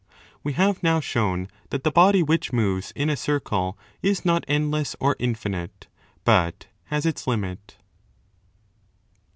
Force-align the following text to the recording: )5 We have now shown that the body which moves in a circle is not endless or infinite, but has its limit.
)5 0.33 0.37
We 0.45 0.53
have 0.53 0.81
now 0.81 0.99
shown 0.99 1.47
that 1.69 1.83
the 1.83 1.91
body 1.91 2.23
which 2.23 2.51
moves 2.51 2.89
in 2.95 3.07
a 3.07 3.15
circle 3.15 3.77
is 4.01 4.25
not 4.25 4.43
endless 4.47 4.95
or 4.99 5.15
infinite, 5.19 5.89
but 6.25 6.65
has 6.85 7.05
its 7.05 7.27
limit. 7.27 7.77